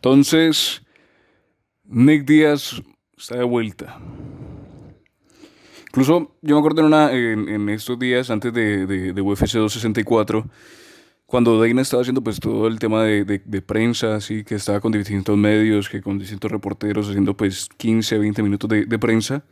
[0.00, 0.80] Entonces,
[1.84, 2.80] Nick Díaz
[3.18, 4.00] está de vuelta.
[5.88, 10.46] Incluso yo me acuerdo en, una, en, estos días antes de, de, UFC 264,
[11.26, 14.90] cuando Dana estaba haciendo pues todo el tema de, de, prensa, así que estaba con
[14.90, 19.44] distintos medios, que con distintos reporteros haciendo pues 15, 20 minutos de, prensa.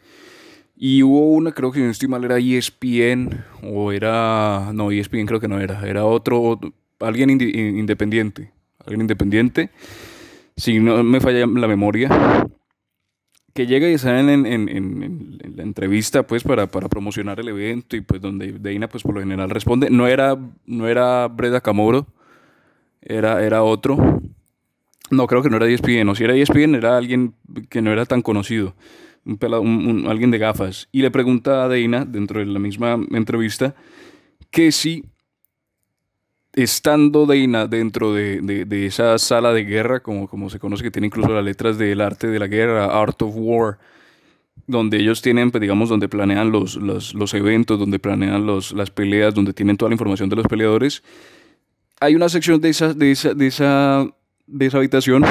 [0.74, 5.40] Y hubo una, creo que no estoy mal, era ESPN, o era, no, ESPN creo
[5.40, 6.58] que no era, era otro,
[7.00, 9.72] alguien independiente, alguien independiente,
[10.58, 12.10] si no me falla la memoria,
[13.54, 18.52] que llega y está en, la entrevista pues para, promocionar el evento y pues donde
[18.52, 20.36] Deina pues por lo general responde, no era,
[20.66, 22.08] no era Breda Camoro,
[23.00, 24.20] era, era otro,
[25.10, 27.34] no creo que no era ESPN, o si era ESPN era alguien
[27.70, 28.74] que no era tan conocido,
[29.24, 33.76] un, alguien de gafas, y le pregunta a Deina dentro de la misma entrevista
[34.50, 35.04] que si
[36.62, 41.28] estando Deina dentro de, esa sala de guerra, como, como se conoce, que tiene incluso
[41.28, 43.78] las letras del arte de la guerra, Art of War,
[44.66, 49.34] donde ellos tienen, pues, digamos, donde planean los, los, eventos, donde planean los, las peleas,
[49.34, 51.02] donde tienen toda la información de los peleadores,
[52.00, 54.06] hay una sección de esa, de esa, de esa,
[54.46, 55.24] de esa habitación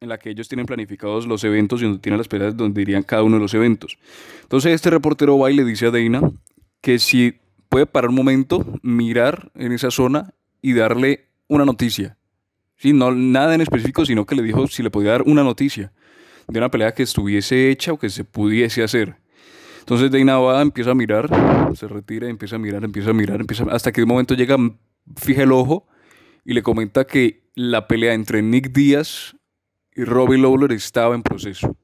[0.00, 3.02] en la que ellos tienen planificados los eventos y donde tienen las peleas donde irían
[3.02, 3.98] cada uno de los eventos.
[4.42, 6.20] Entonces este reportero va y le dice a Deina
[6.80, 7.34] que si
[7.68, 12.16] puede parar un momento, mirar en esa zona y darle una noticia.
[12.76, 15.92] Sí, no nada en específico, sino que le dijo si le podía dar una noticia
[16.48, 19.16] de una pelea que estuviese hecha o que se pudiese hacer.
[19.80, 21.28] Entonces Dana va, empieza a mirar,
[21.74, 24.56] se retira, empieza a mirar, empieza a mirar, empieza hasta que de un momento llega,
[25.16, 25.86] fija el ojo
[26.44, 29.36] y le comenta que la pelea entre Nick Díaz
[29.94, 31.76] y Robbie Lawler estaba en proceso.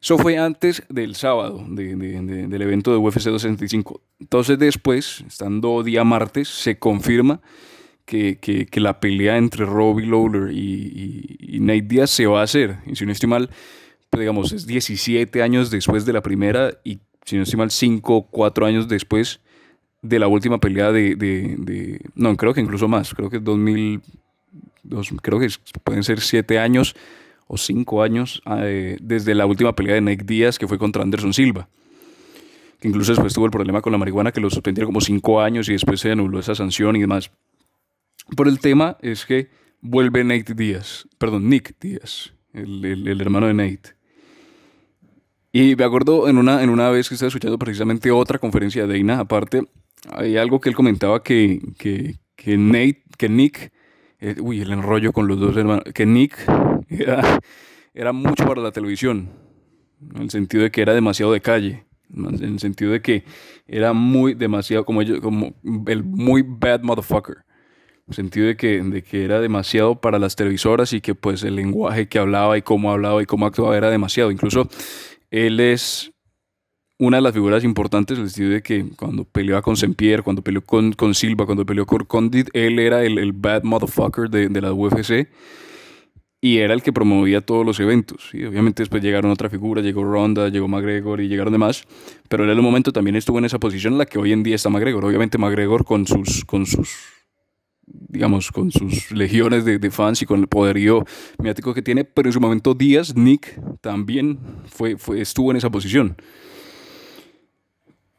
[0.00, 4.00] Eso fue antes del sábado del evento de UFC 265.
[4.18, 7.42] Entonces después, estando día martes, se confirma
[8.10, 12.78] que, la pelea entre Robbie Lawler y, Nate Diaz se va a hacer.
[12.86, 13.50] Y si no estoy mal,
[14.08, 18.28] pues digamos, es 17 años después de la primera y si no estoy mal, 5
[18.30, 19.40] 4 años después
[20.02, 24.00] de la última pelea de, No, creo que incluso más, creo que es 2000...
[25.22, 25.48] creo que
[25.84, 26.96] pueden ser 7 años
[27.46, 31.34] o 5 años eh, desde la última pelea de Nate Diaz que fue contra Anderson
[31.34, 31.68] Silva
[32.80, 35.68] que incluso después tuvo el problema con la marihuana que lo suspendieron como 5 años
[35.68, 37.30] y después se anuló esa sanción y demás.
[38.36, 39.48] Por el tema es que
[39.80, 43.96] vuelve Nate Díaz, perdón, Nick Díaz, el, hermano de Nate.
[45.52, 48.98] Y me acuerdo en una, en una vez que estaba escuchando precisamente otra conferencia de
[48.98, 49.64] Dana, aparte,
[50.12, 53.72] hay algo que él comentaba que, que, Nate, que Nick,
[54.20, 56.36] eh, uy, el enrollo con los dos hermanos, que Nick
[56.88, 57.40] era,
[57.94, 59.30] era mucho para la televisión,
[60.14, 63.24] en el sentido de que era demasiado de calle en el sentido de que
[63.66, 65.54] era muy demasiado como ellos como
[65.86, 67.44] el muy bad motherfucker
[68.10, 71.56] el sentido de que, de que era demasiado para las televisoras y que pues el
[71.56, 74.30] lenguaje que hablaba y cómo hablaba y cómo actuaba era demasiado.
[74.30, 74.68] Incluso
[75.30, 76.12] él es
[76.98, 80.42] una de las figuras importantes en el sentido de que cuando peleaba con Saint-Pierre, cuando
[80.42, 84.48] peleó con, con, Silva, cuando peleó con Condit, él era el, el bad motherfucker de,
[84.48, 85.28] de, la UFC
[86.42, 88.30] y era el que promovía todos los eventos.
[88.34, 91.84] Y obviamente después llegaron otra figura, llegó Ronda, llegó McGregor y llegaron demás,
[92.28, 94.42] pero él en un momento también estuvo en esa posición en la que hoy en
[94.42, 95.04] día está McGregor.
[95.04, 96.98] Obviamente McGregor con sus, con sus
[97.92, 101.04] digamos, con sus legiones de, fans y con el poderío
[101.38, 105.70] mediático que tiene, pero en su momento Díaz, Nick, también fue, fue, estuvo en esa
[105.70, 106.16] posición.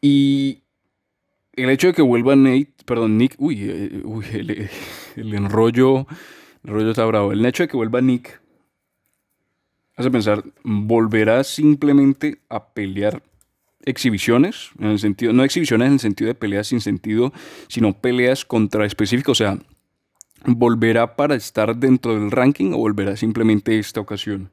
[0.02, 0.64] Y
[1.54, 4.70] el hecho de que vuelva Nate, perdón, Nick, uy, eh, uy el,
[5.16, 6.08] el, enrollo,
[6.64, 7.32] el enrollo está bravo.
[7.32, 8.42] El hecho de que vuelva Nick
[9.96, 13.22] hace pensar, ¿volverá simplemente a pelear
[13.86, 17.34] exhibiciones, en el sentido, no exhibiciones en el sentido de peleas sin sentido,
[17.68, 19.58] sino peleas contra específicos, o sea,
[20.46, 24.52] ¿volverá para estar dentro del ranking o volverá simplemente esta ocasión?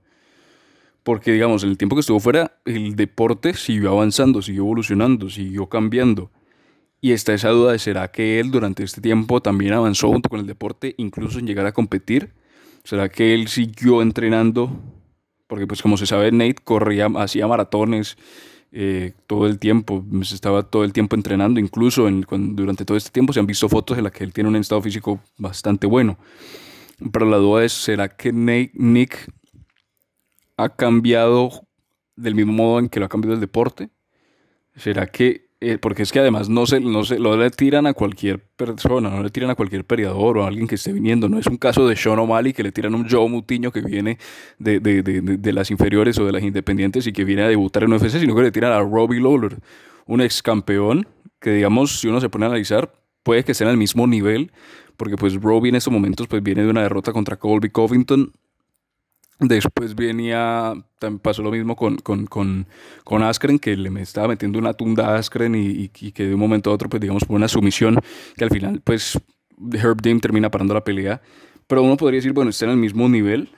[1.03, 5.67] Porque, digamos, en el tiempo que estuvo fuera, el deporte siguió avanzando, siguió evolucionando, siguió
[5.67, 6.31] cambiando.
[7.01, 10.41] Y está esa duda de será que él durante este tiempo también avanzó junto con
[10.41, 12.33] el deporte, incluso en llegar a competir.
[12.83, 14.71] ¿Será que él siguió entrenando?
[15.47, 18.19] Porque pues como se sabe, Nate corría, hacía maratones,
[18.71, 22.25] eh, todo el tiempo, pues, estaba todo el tiempo entrenando, incluso en,
[22.55, 24.83] durante todo este tiempo se han visto fotos en las que él tiene un estado
[24.83, 26.19] físico bastante bueno.
[27.13, 29.33] Pero la duda es, ¿será que Nick
[30.57, 31.67] ha cambiado
[32.17, 33.91] del mismo modo en que lo ha cambiado el deporte?
[34.77, 37.93] ¿Será que eh, porque es que además no se, no se lo le tiran a
[37.93, 41.29] cualquier persona, no le tiran a cualquier peleador o a alguien que esté viniendo.
[41.29, 43.81] No es un caso de Sean O'Malley que le tiran a un Joe Mutiño que
[43.81, 44.19] viene
[44.59, 47.83] de, de, de, de, las inferiores o de las independientes y que viene a debutar
[47.83, 49.59] en UFC, sino que le tiran a Robbie Lawler,
[50.07, 51.09] un ex campeón
[51.41, 52.93] que, digamos, si uno se pone a analizar,
[53.25, 54.53] puede que esté en el mismo nivel,
[54.97, 58.33] porque pues Robbie en estos momentos pues viene de una derrota contra Colby Covington
[59.41, 62.67] Después venía, también pasó lo mismo con, con, con,
[63.05, 66.35] con Askren, que le me estaba metiendo una tunda a Askren y, y, que de
[66.35, 68.01] un momento a otro, pues digamos, por una sumisión,
[68.37, 69.17] que al final, pues
[69.73, 71.21] Herb Dean termina parando la pelea.
[71.69, 73.51] Pero uno podría decir, bueno, está en el mismo nivel,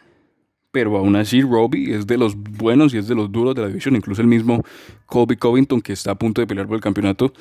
[0.73, 3.69] pero aún así Robbie es de los buenos y es de los duros de la
[3.69, 3.97] división.
[3.97, 4.63] Incluso el mismo
[5.07, 7.33] Colby Covington, que está a punto de pelear por el campeonato,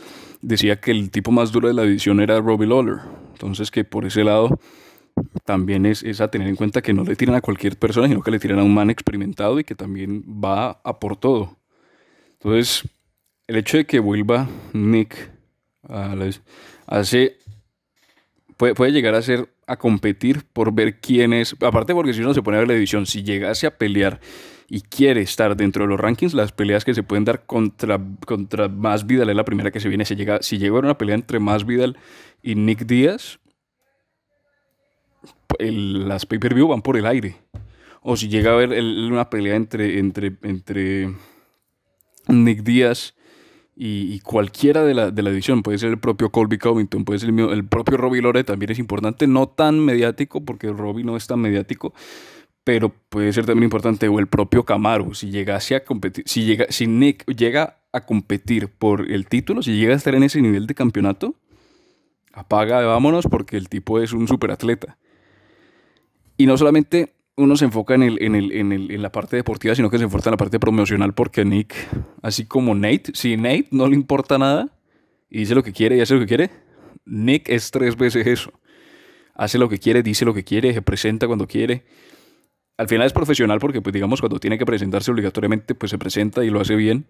[0.41, 2.97] decía que el tipo más duro de la división era Robbie Lawler.
[3.33, 4.59] Entonces que por ese lado
[5.45, 8.21] también es, es, a tener en cuenta que no le tiran a cualquier persona, sino
[8.21, 11.57] que le tiran a un man experimentado y que también va a por todo.
[12.33, 12.87] Entonces,
[13.47, 15.31] el hecho de que vuelva Nick
[15.87, 16.15] a
[16.87, 17.37] hace,
[18.57, 22.33] puede, puede llegar a ser a competir por ver quién es, aparte porque si uno
[22.33, 24.19] se pone a ver la división, si llegase a pelear
[24.67, 28.67] y quiere estar dentro de los rankings, las peleas que se pueden dar contra, contra
[28.67, 30.05] Más Vidal es la primera que se viene.
[30.05, 31.97] Si llega, si llega a una pelea entre Más Vidal
[32.41, 33.39] y Nick Díaz,
[35.57, 37.37] las pay-per-view van por el aire.
[38.01, 41.13] O si llega a haber una pelea entre, entre, entre
[42.27, 43.15] Nick Díaz
[43.75, 47.29] y, cualquiera de la, de la, división, puede ser el propio Colby Covington, puede ser
[47.29, 51.27] el, el propio Robbie Lore, también es importante, no tan mediático, porque Robbie no es
[51.27, 51.93] tan mediático,
[52.65, 56.65] pero puede ser también importante, o el propio Camaro, si llegase a competir, si, llega,
[56.69, 60.67] si Nick llega a competir por el título, si llega a estar en ese nivel
[60.67, 61.35] de campeonato,
[62.33, 64.97] apaga, vámonos, porque el tipo es un superatleta.
[66.39, 69.35] Y no solamente uno se enfoca en, el, en, el, en, el, en, la parte
[69.35, 71.75] deportiva, sino que se enfoca en la parte promocional porque Nick,
[72.21, 74.69] así como Nate, si Nate no le importa nada
[75.29, 76.49] y dice lo que quiere y hace lo que quiere,
[77.03, 78.53] Nick es tres veces eso.
[79.35, 81.83] Hace lo que quiere, dice lo que quiere, se presenta cuando quiere.
[82.77, 86.45] Al final es profesional porque, pues digamos, cuando tiene que presentarse obligatoriamente, pues se presenta
[86.45, 87.05] y lo hace bien,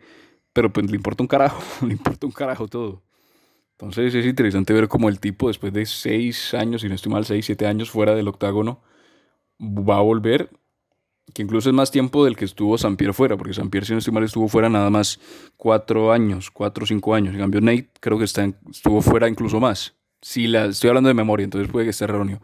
[0.53, 3.03] pero pues le importa un carajo, le importa un carajo todo.
[3.73, 7.25] Entonces es interesante ver cómo el tipo, después de seis años, si no estoy mal,
[7.25, 8.81] seis, siete años fuera del octágono,
[9.59, 10.49] va a volver,
[11.33, 14.13] que incluso es más tiempo del que estuvo Sampier fuera, porque Sampier, si no estoy
[14.13, 15.19] mal, estuvo fuera nada más
[15.57, 17.33] cuatro años, cuatro o cinco años.
[17.33, 19.95] En cambio, Nate creo que está estuvo fuera incluso más.
[20.21, 22.41] Si la estoy hablando de memoria, entonces puede que esté erróneo.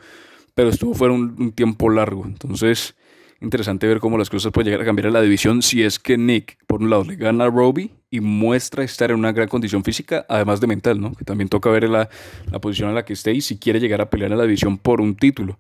[0.54, 2.26] Pero estuvo fuera un, tiempo largo.
[2.26, 2.96] Entonces,
[3.42, 6.18] interesante ver cómo las cosas pueden llegar a cambiar en la división si es que
[6.18, 9.84] Nick, por un lado, le gana a Robbie y muestra estar en una gran condición
[9.84, 11.14] física, además de mental, ¿no?
[11.14, 12.08] Que también toca ver la,
[12.50, 14.78] la posición en la que esté y si quiere llegar a pelear en la división
[14.78, 15.58] por un título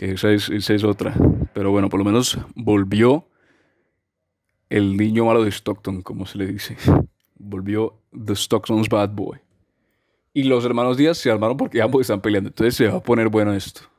[0.00, 1.14] esa es, esa es otra.
[1.52, 3.26] Pero bueno, por lo menos volvió
[4.70, 6.76] el niño malo de Stockton, como se le dice.
[7.36, 9.38] Volvió The Stockton's Bad Boy.
[10.32, 12.48] Y los hermanos Díaz se armaron porque ambos están peleando.
[12.48, 13.89] Entonces se va a poner bueno esto.